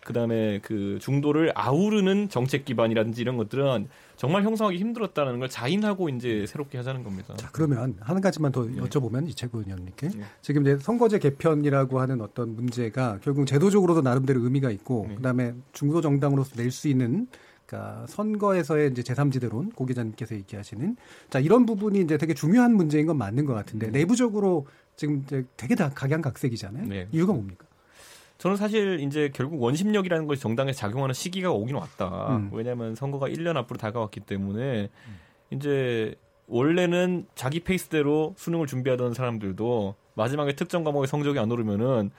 [0.09, 6.79] 그다음에 그 중도를 아우르는 정책 기반이라든지 이런 것들은 정말 형성하기 힘들었다는 걸 자인하고 이제 새롭게
[6.79, 7.35] 하자는 겁니다.
[7.37, 8.77] 자, 그러면 한 가지만 더 네.
[8.77, 10.25] 여쭤보면 이채구 의원님께 네.
[10.41, 15.17] 지금 이제 선거제 개편이라고 하는 어떤 문제가 결국 제도적으로도 나름대로 의미가 있고 네.
[15.17, 17.27] 그다음에 중도 정당으로서 낼 수 있는
[17.67, 20.97] 그러니까 선거에서의 이제 제3지대론 고 기자님께서 얘기하시는
[21.29, 23.93] 자 이런 부분이 이제 되게 중요한 문제인 건 맞는 것 같은데 음.
[23.93, 24.67] 내부적으로
[24.97, 26.87] 지금 이제 되게 다 각양각색이잖아요.
[26.87, 27.09] 네.
[27.13, 27.68] 이유가 뭡니까?
[28.39, 32.37] 저는 사실 이제 결국 원심력이라는 것이 정당에서 작용하는 시기가 오긴 왔다.
[32.37, 32.51] 음.
[32.53, 35.19] 왜냐하면 선거가 1년 앞으로 다가왔기 때문에 음.
[35.51, 36.15] 이제
[36.47, 42.11] 원래는 자기 페이스대로 수능을 준비하던 사람들도 마지막에 특정 과목의 성적이 안 오르면은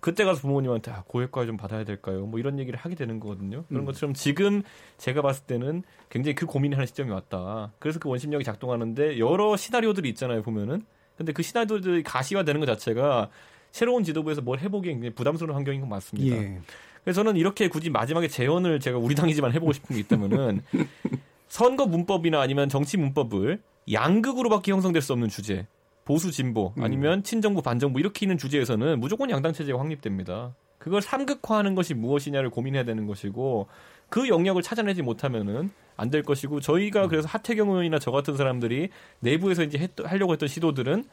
[0.00, 2.26] 그때 가서 부모님한테 아, 고액과외 좀 받아야 될까요?
[2.26, 3.64] 뭐 이런 얘기를 하게 되는 거거든요.
[3.68, 3.86] 그런 음.
[3.86, 4.62] 것처럼 지금
[4.96, 7.72] 제가 봤을 때는 굉장히 그 고민을 하는 시점이 왔다.
[7.78, 10.82] 그래서 그 원심력이 작동하는데 여러 시나리오들이 있잖아요, 보면은.
[11.16, 13.28] 근데 그 시나리오들이 가시화되는 것 자체가
[13.70, 16.36] 새로운 지도부에서 뭘 해보기엔 굉장히 부담스러운 환경인 건 맞습니다.
[16.36, 16.58] 예.
[17.04, 20.62] 그래서 저는 이렇게 굳이 마지막에 재원을 제가 우리 당이지만 해보고 싶은 게 있다면은
[21.48, 25.66] 선거 문법이나 아니면 정치 문법을 양극으로밖에 형성될 수 없는 주제,
[26.04, 26.82] 보수 진보 음.
[26.84, 30.54] 아니면 친정부 반정부 이렇게 있는 주제에서는 무조건 양당 체제가 확립됩니다.
[30.78, 33.66] 그걸 삼극화하는 것이 무엇이냐를 고민해야 되는 것이고
[34.08, 37.08] 그 영역을 찾아내지 못하면은 안 될 것이고 저희가 음.
[37.08, 41.04] 그래서 하태경 의원이나 저 같은 사람들이 내부에서 이제 했, 하려고 했던 시도들은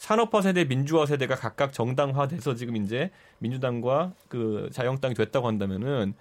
[0.00, 6.14] 산업화 세대, 민주화 세대가 각각 정당화돼서 지금 이제 민주당과 그 자유한국당이 됐다고 한다면은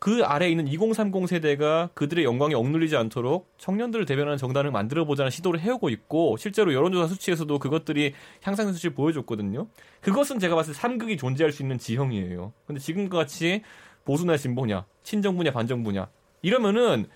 [0.00, 5.60] 그 아래에 있는 2030 세대가 그들의 영광에 억눌리지 않도록 청년들을 대변하는 정당을 만들어 보자는 시도를
[5.60, 9.68] 해오고 있고 실제로 여론조사 수치에서도 그것들이 향상 수치를 보여줬거든요.
[10.00, 12.52] 그것은 제가 봤을 때 삼극이 존재할 수 있는 지형이에요.
[12.66, 13.62] 근데 지금과 같이
[14.04, 16.08] 보수나 진보냐, 친정부냐, 반정부냐
[16.42, 17.06] 이러면은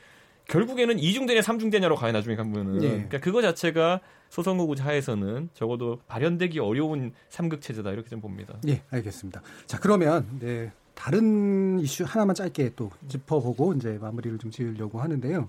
[0.47, 2.89] 결국에는 이중대냐 삼중대냐로 가요 나중에 가면은 네.
[2.89, 8.55] 그러니까 그거 자체가 소선거구제 하에서는 적어도 발현되기 어려운 삼극 체제다 이렇게 좀 봅니다.
[8.69, 9.43] 예, 알겠습니다.
[9.67, 15.49] 자 그러면 네, 다른 이슈 하나만 짧게 또 짚어보고 이제 마무리를 좀 지으려고 하는데요.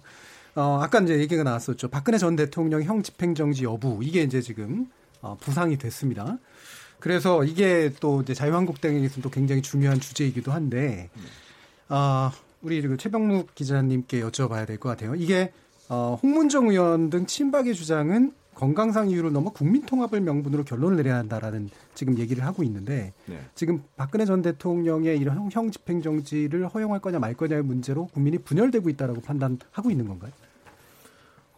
[0.55, 1.89] 어, 아까 이제 얘기가 나왔었죠.
[1.89, 4.89] 박근혜 전 대통령 형 집행정지 여부 이게 이제 지금
[5.21, 6.37] 어, 부상이 됐습니다.
[6.99, 11.09] 그래서 이게 또 이제 자유한국당에서는 또 굉장히 중요한 주제이기도 한데,
[11.87, 15.15] 아 어, 우리 그 최병묵 기자님께 여쭤봐야 될 것 같아요.
[15.15, 15.53] 이게
[15.87, 21.69] 어, 홍문정 의원 등 친박의 주장은 건강상 이유를 넘어 국민 통합을 명분으로 결론을 내려야 한다라는
[21.93, 23.39] 지금 얘기를 하고 있는데 네.
[23.55, 28.37] 지금 박근혜 전 대통령의 이런 형, 형 집행 정지를 허용할 거냐 말 거냐의 문제로 국민이
[28.37, 30.33] 분열되고 있다라고 판단하고 있는 건가요?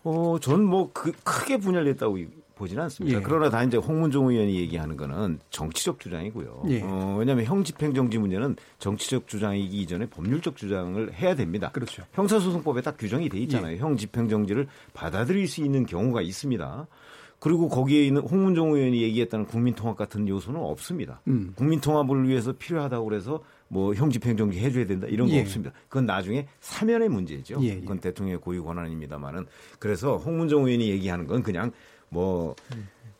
[0.03, 2.19] 어, 저는 뭐 그, 크게 분열됐다고
[2.61, 3.17] 보지는 않습니다.
[3.17, 3.21] 예.
[3.23, 6.63] 그러나 다 이제 홍문종 의원이 얘기하는 거는 정치적 주장이고요.
[6.69, 6.81] 예.
[6.83, 11.71] 어, 왜냐하면 형집행정지 문제는 정치적 주장이기 이전에 법률적 주장을 해야 됩니다.
[11.73, 12.03] 그렇죠.
[12.13, 13.75] 형사소송법에 딱 규정이 돼 있잖아요.
[13.75, 13.79] 예.
[13.79, 16.87] 형집행정지를 받아들일 수 있는 경우가 있습니다.
[17.39, 21.21] 그리고 거기에 있는 홍문종 의원이 얘기했다는 국민통합 같은 요소는 없습니다.
[21.27, 21.53] 음.
[21.55, 25.41] 국민통합을 위해서 필요하다고 그래서 뭐 형집행정지 해줘야 된다 이런 거 예.
[25.41, 25.71] 없습니다.
[25.89, 27.57] 그건 나중에 사면의 문제죠.
[27.61, 27.79] 예, 예.
[27.79, 29.47] 그건 대통령의 고유 권한입니다만은
[29.79, 31.71] 그래서 홍문종 의원이 얘기하는 건 그냥
[32.11, 32.55] 뭐,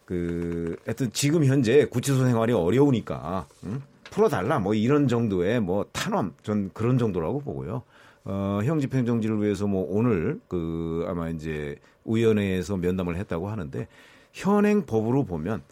[0.05, 3.81] 그, 하여튼 지금 현재 구치소 생활이 어려우니까, 응?
[4.11, 7.83] 풀어달라, 뭐 이런 정도의 뭐 탄원, 전 그런 정도라고 보고요.
[8.25, 13.87] 어, 형 집행정지를 위해서 뭐 오늘 그 아마 이제 위원회에서 면담을 했다고 하는데
[14.33, 15.63] 현행 법으로 보면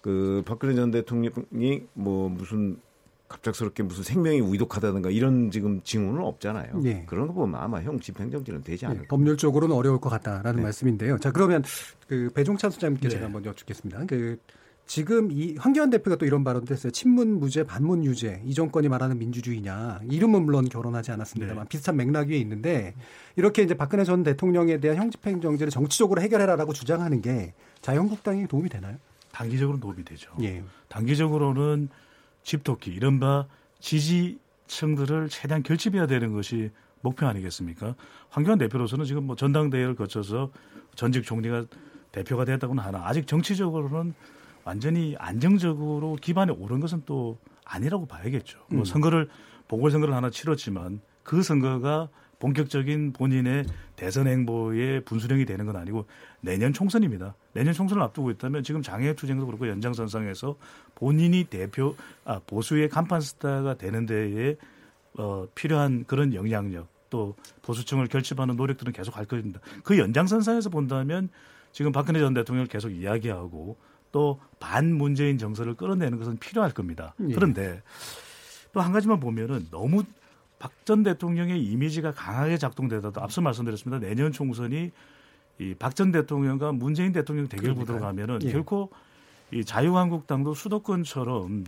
[0.00, 2.78] 그 박근혜 전 대통령이 뭐 무슨
[3.28, 6.80] 갑작스럽게 무슨 생명이 위독하다든가 이런 지금 징후는 없잖아요.
[6.82, 7.04] 네.
[7.06, 9.02] 그런 거 보면 아마 형 집행정지는 되지 않을까.
[9.02, 10.62] 네, 법률적으로는 어려울 것 같다라는 네.
[10.62, 11.18] 말씀인데요.
[11.18, 11.62] 자 그러면
[12.06, 13.14] 그 배종찬 소장님께 네.
[13.14, 14.06] 제가 한번 여쭙겠습니다.
[14.06, 14.38] 그
[14.86, 16.90] 지금 이 황교안 대표가 또 이런 발언도 했어요.
[16.90, 18.42] 친문 무죄, 반문 유죄.
[18.46, 20.00] 이 정권이 말하는 민주주의냐.
[20.10, 21.68] 이름은 물론 결혼하지 않았습니다만 네.
[21.68, 22.94] 비슷한 맥락 위에 있는데
[23.36, 28.96] 이렇게 이제 박근혜 전 대통령에 대한 형집행 정지를 정치적으로 해결해라라고 주장하는 게 자유한국당에 도움이 되나요?
[29.30, 30.32] 단기적으로 도움이 되죠.
[30.40, 30.64] 예.
[30.88, 31.90] 단기적으로는
[32.48, 33.46] 집토끼 이른바
[33.78, 36.70] 지지층들을 최대한 결집해야 되는 것이
[37.02, 37.94] 목표 아니겠습니까?
[38.30, 40.50] 황교안 대표로서는 지금 뭐 전당대회를 거쳐서
[40.94, 41.66] 전직 총리가
[42.10, 44.14] 대표가 됐다고는 하나 아직 정치적으로는
[44.64, 48.58] 완전히 안정적으로 기반에 오른 것은 또 아니라고 봐야겠죠.
[48.60, 48.76] 뭐 음.
[48.76, 49.28] 뭐 선거를
[49.68, 53.64] 보궐선거를 하나 치렀지만 그 선거가 본격적인 본인의
[53.96, 56.06] 대선 행보의 분수령이 되는 건 아니고
[56.40, 57.34] 내년 총선입니다.
[57.52, 60.56] 내년 총선을 앞두고 있다면 지금 장애 투쟁도 그렇고 연장선상에서
[60.94, 64.56] 본인이 대표 아 보수의 간판 스타가 되는 데에
[65.18, 69.60] 어 필요한 그런 영향력 또 보수층을 결집하는 노력들은 계속 할 것입니다.
[69.82, 71.28] 그 연장선상에서 본다면
[71.72, 73.76] 지금 박근혜 전 대통령을 계속 이야기하고
[74.12, 77.14] 또 반 문재인 정서를 끌어내는 것은 필요할 겁니다.
[77.28, 77.34] 예.
[77.34, 77.82] 그런데
[78.72, 80.02] 또 한 가지만 보면은 너무
[80.58, 84.04] 박 전 대통령의 이미지가 강하게 작동되다도 앞서 말씀드렸습니다.
[84.06, 84.90] 내년 총선이
[85.60, 88.52] 이 박 전 대통령과 문재인 대통령 대결 구도로 가면은 예.
[88.52, 88.90] 결코
[89.50, 91.64] 이 자유한국당도 수도권처럼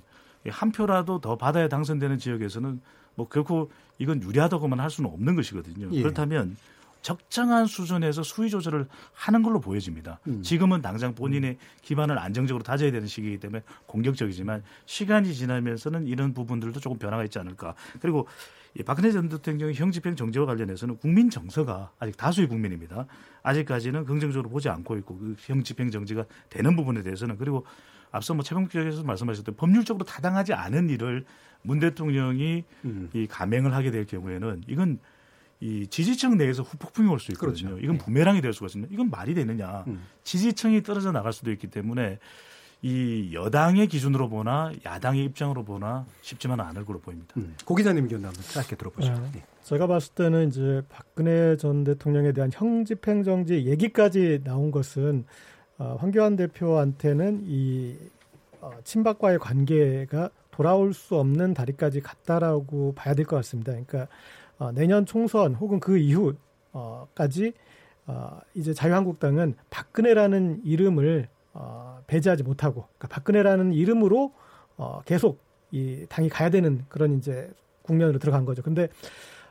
[0.49, 2.81] 한 표라도 더 받아야 당선되는 지역에서는
[3.15, 5.89] 뭐 결코 이건 유리하다고만 할 수는 없는 것이거든요.
[5.93, 6.03] 예.
[6.03, 6.57] 그렇다면
[7.03, 10.21] 적정한 수준에서 수위 조절을 하는 걸로 보여집니다.
[10.27, 10.43] 음.
[10.43, 16.99] 지금은 당장 본인의 기반을 안정적으로 다져야 되는 시기이기 때문에 공격적이지만 시간이 지나면서는 이런 부분들도 조금
[16.99, 17.75] 변화가 있지 않을까.
[18.01, 23.07] 그리고 이 박근혜 전 대통령의 형집행 정지와 관련해서는 국민 정서가 아직 다수의 국민입니다.
[23.43, 27.67] 아직까지는 긍정적으로 보지 않고 있고 그 형집행 정지가 되는 부분에 대해서는 그리고
[28.13, 31.25] 앞서 뭐 최강기자께서 말씀하셨던 법률적으로 타당하지 않은 일을
[31.63, 33.11] 문 대통령이 음.
[33.13, 34.99] 이 감행을 하게 될 경우에는 이건
[35.61, 37.69] 이 지지층 내에서 후폭풍이 올 수 있거든요.
[37.71, 37.85] 그렇죠.
[37.85, 38.05] 이건 네.
[38.05, 38.93] 부메랑이 될 수가 있습니다.
[38.95, 39.85] 이건 말이 되느냐.
[39.89, 40.03] 음.
[40.25, 42.19] 지지층이 떨어져 나갈 수도 있기 때문에
[42.83, 47.35] 이 여당의 기준으로 보나 야당의 입장으로 보나 쉽지만은 않을 거로 보입니다.
[47.37, 47.55] 음.
[47.65, 49.13] 고 기자님 의견 한번 짧게 들어보시죠.
[49.15, 49.31] 네.
[49.33, 49.45] 네.
[49.65, 55.25] 제가 봤을 때는 이제 박근혜 전 대통령에 대한 형집행정지 얘기까지 나온 것은
[55.79, 57.97] 어, 황교안 대표한테는 이
[58.61, 63.73] 어, 친박과의 관계가 돌아올 수 없는 다리까지 갔다라고 봐야 될 것 같습니다.
[63.73, 64.09] 그러니까
[64.59, 67.53] 어, 내년 총선 혹은 그 이후까지
[68.07, 74.33] 어, 이제 자유한국당은 박근혜라는 이름을 어, 배제하지 못하고 그러니까 박근혜라는 이름으로
[74.77, 77.51] 어, 계속 이 당이 가야 되는 그런 이제
[77.83, 78.63] 국면으로 들어간 거죠.
[78.63, 78.89] 근데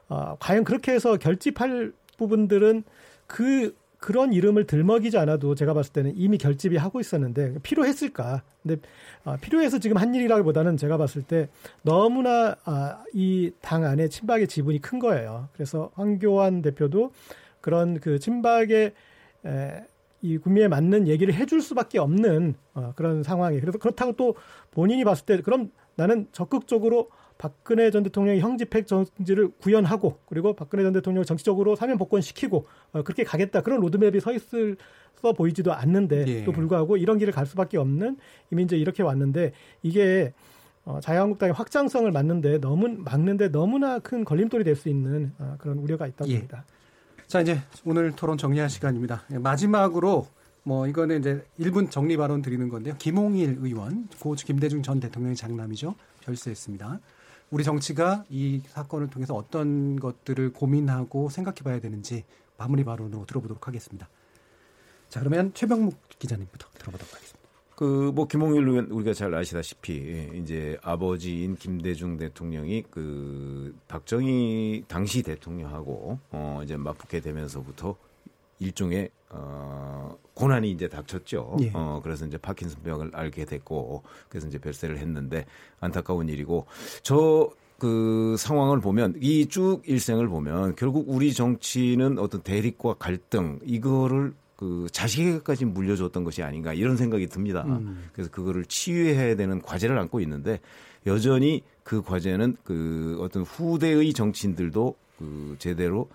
[0.09, 2.83] 어, 과연 그렇게 해서 결집할 부분들은
[3.27, 8.43] 그 그런 이름을 들먹이지 않아도 제가 봤을 때는 이미 결집이 하고 있었는데 필요했을까?
[8.63, 8.81] 근데
[9.25, 11.49] 어, 필요해서 지금 한 일이라기보다는 제가 봤을 때
[11.83, 15.49] 너무나 아, 이 당 안에 친박의 지분이 큰 거예요.
[15.53, 17.11] 그래서 황교안 대표도
[17.61, 18.93] 그런 그 친박의
[19.45, 19.83] 에,
[20.21, 23.59] 이 국민에 맞는 얘기를 해줄 수밖에 없는 어, 그런 상황이.
[23.59, 24.35] 그래서 그렇다고 또
[24.71, 30.91] 본인이 봤을 때 그럼 나는 적극적으로 박근혜 전 대통령의 형집행 정지를 구현하고 그리고 박근혜 전
[30.91, 34.75] 대통령을 정치적으로 사면 복권시키고 어, 그렇게 가겠다 그런 로드맵이 서 있을
[35.15, 36.43] 서 보이지도 않는데 예.
[36.45, 38.17] 또 불구하고 이런 길을 갈 수밖에 없는
[38.51, 39.51] 이미 이제 이렇게 왔는데
[39.83, 40.33] 이게
[40.85, 46.07] 어, 자유한국당의 확장성을 막는데 너무 막는데 너무나 큰 걸림돌이 될 수 있는 어, 그런 우려가
[46.07, 46.35] 있다고 예.
[46.35, 46.65] 봅니다.
[47.29, 49.23] 자 이제 오늘 토론 정리할 시간입니다.
[49.29, 50.27] 마지막으로
[50.63, 52.95] 뭐 이거는 이제 1분 정리 발언 드리는 건데요.
[52.97, 55.93] 김홍일 의원, 고 김대중 전 대통령의 장남이죠.
[56.21, 56.99] 별세했습니다.
[57.51, 62.25] 우리 정치가 이 사건을 통해서 어떤 것들을 고민하고 생각해 봐야 되는지
[62.57, 64.09] 마무리 발언으로 들어보도록 하겠습니다.
[65.09, 67.38] 자, 그러면 최병묵 기자님부터 들어보도록 하겠습니다.
[67.79, 76.19] 그, 뭐, 김홍일 의원, 우리가 잘 아시다시피, 이제 아버지인 김대중 대통령이 그, 박정희 당시 대통령하고,
[76.31, 77.95] 어, 이제 맞붙게 되면서부터
[78.59, 81.55] 일종의, 어, 고난이 이제 닥쳤죠.
[81.61, 81.71] 예.
[81.73, 85.45] 어, 그래서 이제 파킨슨병을 앓게 됐고, 그래서 이제 별세를 했는데,
[85.79, 86.65] 안타까운 일이고,
[87.01, 94.33] 저, 그 상황을 보면 이 쭉 일생을 보면 결국 우리 정치는 어떤 대립과 갈등 이거를
[94.59, 97.63] 그 자식에게까지 물려줬던 것이 아닌가 이런 생각이 듭니다.
[97.65, 98.09] 음.
[98.11, 100.59] 그래서 그거를 치유해야 되는 과제를 안고 있는데
[101.07, 106.09] 여전히 그 과제는 그 어떤 후대의 정치인들도 그 제대로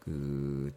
[0.00, 0.72] 그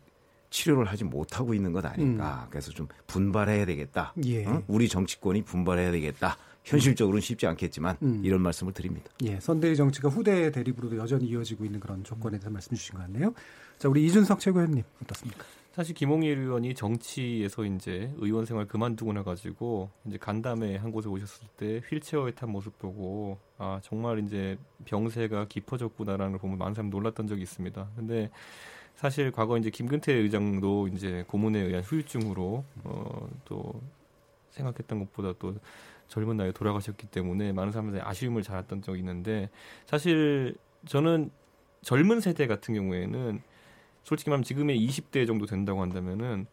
[0.49, 2.43] 치료를 하지 못하고 있는 것 아닌가.
[2.43, 2.47] 음.
[2.49, 4.13] 그래서 좀 분발해야 되겠다.
[4.25, 4.45] 예.
[4.45, 4.61] 어?
[4.67, 6.35] 우리 정치권이 분발해야 되겠다.
[6.65, 8.21] 현실적으로는 쉽지 않겠지만 음.
[8.25, 9.09] 이런 말씀을 드립니다.
[9.23, 13.33] 예, 선대위 정치가 후대 대립으로도 여전히 이어지고 있는 그런 조건에 대해서 말씀 주신 것 같네요.
[13.77, 15.45] 자, 우리 이준석 최고위원님 어떻습니까?
[15.75, 21.81] 사실 김홍일 의원이 정치에서 이제 의원 생활 그만두고 나가지고 이제 간담회 한 곳에 오셨을 때
[21.89, 27.41] 휠체어에 탄 모습 보고 아 정말 이제 병세가 깊어졌구나라는 걸 보면 많은 사람 놀랐던 적이
[27.41, 27.89] 있습니다.
[27.93, 28.29] 근데
[28.95, 33.73] 사실 과거 이제 김근태 의장도 이제 고문에 의한 후유증으로 어또
[34.51, 35.55] 생각했던 것보다 또
[36.07, 39.49] 젊은 나이에 돌아가셨기 때문에 많은 사람들이 아쉬움을 잘했던 적이 있는데
[39.87, 41.31] 사실 저는
[41.81, 43.41] 젊은 세대 같은 경우에는
[44.05, 46.45] 솔직히 말하면 지금의 20대 정도 된다고 한다면은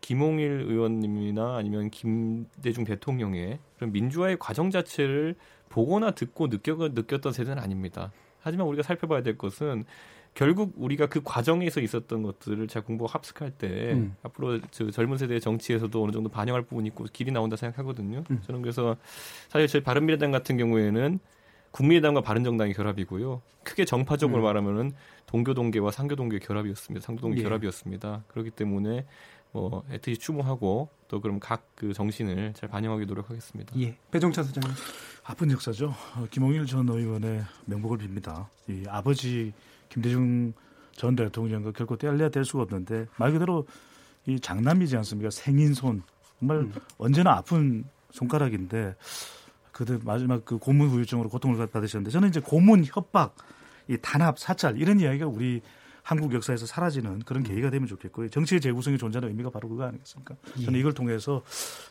[0.00, 5.34] 김홍일 의원님이나 아니면 김대중 대통령의 그런 민주화의 과정 자체를
[5.70, 8.12] 보거나 듣고 느껴, 느꼈던 세대는 아닙니다.
[8.40, 9.84] 하지만 우리가 살펴봐야 될 것은
[10.34, 14.14] 결국 우리가 그 과정에서 있었던 것들을 잘 공부하고 합숙할 때 음.
[14.22, 18.24] 앞으로 저 젊은 세대의 정치에서도 어느 정도 반영할 부분이 있고 길이 나온다 생각하거든요.
[18.30, 18.40] 음.
[18.42, 18.96] 저는 그래서
[19.48, 21.18] 사실 저희 바른미래당 같은 경우에는
[21.78, 23.40] 국민의당과 바른정당의 결합이고요.
[23.62, 24.44] 크게 정파적으로 음.
[24.44, 24.92] 말하면은
[25.26, 27.04] 동교동계와 상교동계 결합이었습니다.
[27.04, 27.42] 상교동계 예.
[27.44, 28.24] 결합이었습니다.
[28.28, 29.06] 그렇기 때문에
[29.52, 33.78] 뭐 애트이 추모하고 또 그럼 각 그 정신을 잘 반영하기 노력하겠습니다.
[33.78, 33.96] 예.
[34.10, 34.76] 배종찬 소장님.
[35.22, 35.94] 아픈 역사죠.
[36.16, 38.46] 어, 김홍일 전 의원의 명복을 빕니다.
[38.68, 39.52] 이 아버지
[39.88, 40.52] 김대중
[40.90, 43.64] 전 대통령과 결코 떼려야 될 수가 없는데 말 그대로
[44.26, 45.30] 이 장남이지 않습니까?
[45.30, 46.02] 생인 손
[46.40, 46.74] 정말 음.
[46.96, 48.96] 언제나 아픈 손가락인데
[49.78, 53.36] 그들 마지막 그 고문 후유증으로 고통을 받으셨는데 저는 이제 고문 협박,
[53.86, 55.62] 이 단합, 사찰 이런 이야기가 우리
[56.02, 58.28] 한국 역사에서 사라지는 그런 계기가 되면 좋겠고요.
[58.28, 60.34] 정치의 재구성이 존재하는 의미가 바로 그거 아니겠습니까?
[60.58, 60.64] 예.
[60.64, 61.44] 저는 이걸 통해서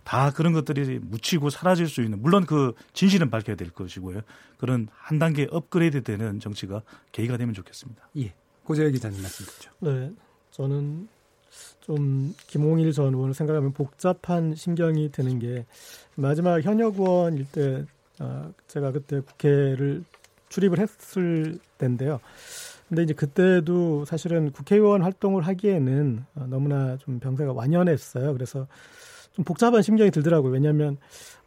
[0.04, 4.20] 다 그런 것들이 묻히고 사라질 수 있는 물론 그 진실은 밝혀야 될 것이고요.
[4.58, 6.82] 그런 한 단계 업그레이드 되는 정치가
[7.14, 8.10] 계기가 되면 좋겠습니다.
[8.18, 8.34] 예.
[8.66, 9.72] 고재열 기자님 말씀 듣죠.
[9.80, 10.12] 네.
[10.52, 11.08] 저는
[11.82, 15.66] 좀 김홍일 전 의원을 생각하면 복잡한 심경이 드는 게
[16.16, 17.86] 마지막 현역 의원일 때
[18.20, 20.04] 어, 제가 그때 국회를
[20.50, 22.20] 출입을 했을 때인데요.
[22.90, 28.34] 근데 이제 그때도 사실은 국회의원 활동을 하기에는 어, 너무나 좀 병세가 완연했어요.
[28.34, 28.68] 그래서
[29.34, 30.52] 좀 복잡한 심경이 들더라고요.
[30.52, 30.98] 왜냐하면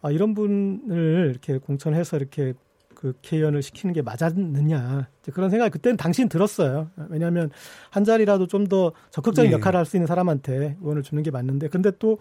[0.03, 2.55] 아, 이런 분을 이렇게 공천해서 이렇게
[3.01, 6.91] 그 국회의원을 시키는 게 맞았느냐 그런 생각이 그때는 당신 들었어요.
[7.09, 7.51] 왜냐하면
[7.91, 9.57] 한 자리라도 좀 더 적극적인 네.
[9.57, 12.19] 역할을 할 수 있는 사람한테 의원을 주는 게 맞는데 근데 또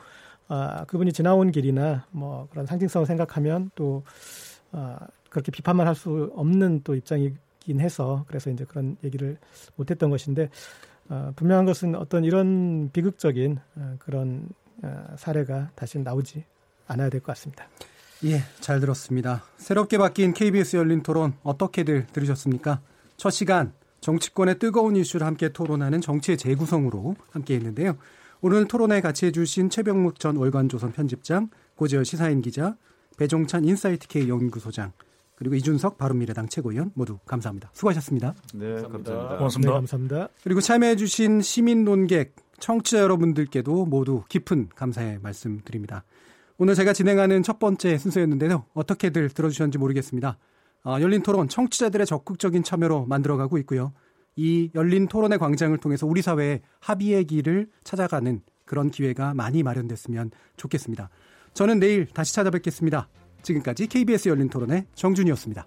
[0.47, 4.03] 아, 그분이 지나온 길이나 뭐 그런 상징성을 생각하면 또
[4.71, 4.97] 아,
[5.29, 9.37] 그렇게 비판만 할 수 없는 또 입장이긴 해서 그래서 이제 그런 얘기를
[9.75, 10.49] 못했던 것인데
[11.09, 14.47] 어, 분명한 것은 어떤 이런 비극적인 어, 그런
[14.81, 16.43] 어, 사례가 다시 나오지
[16.87, 17.67] 않아야 될 것 같습니다.
[18.25, 19.43] 예, 잘 들었습니다.
[19.57, 22.81] 새롭게 바뀐 KBS 열린 토론 어떻게들 들으셨습니까?
[23.15, 27.97] 첫 시간 정치권의 뜨거운 이슈를 함께 토론하는 정치의 재구성으로 함께 했는데요.
[28.41, 32.75] 오늘 토론에 같이 해주신 최병묵 전 월간조선 편집장, 고재열 시사인 기자,
[33.17, 34.93] 배종찬 인사이트K 연구소장,
[35.35, 37.69] 그리고 이준석 바른미래당 최고위원 모두 감사합니다.
[37.73, 38.35] 수고하셨습니다.
[38.53, 39.37] 네, 감사합니다.
[39.37, 39.71] 고맙습니다.
[39.71, 40.29] 네, 감사합니다.
[40.43, 46.03] 그리고 참여해주신 시민 논객, 청취자 여러분들께도 모두 깊은 감사의 말씀 드립니다.
[46.61, 48.65] 오늘 제가 진행하는 첫 번째 순서였는데요.
[48.73, 50.37] 어떻게들 들어주셨는지 모르겠습니다.
[50.83, 53.93] 어, 열린 토론 청취자들의 적극적인 참여로 만들어가고 있고요.
[54.35, 61.09] 이 열린 토론의 광장을 통해서 우리 사회의 합의의 길을 찾아가는 그런 기회가 많이 마련됐으면 좋겠습니다.
[61.53, 63.07] 저는 내일 다시 찾아뵙겠습니다.
[63.41, 65.65] 지금까지 KBS 열린 토론의 정준이었습니다.